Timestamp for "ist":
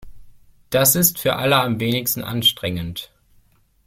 0.95-1.19